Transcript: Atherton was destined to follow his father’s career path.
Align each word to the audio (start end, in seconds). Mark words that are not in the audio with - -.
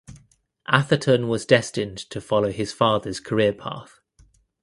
Atherton 0.65 1.27
was 1.27 1.45
destined 1.45 1.95
to 2.09 2.19
follow 2.19 2.51
his 2.51 2.73
father’s 2.73 3.19
career 3.19 3.53
path. 3.53 3.99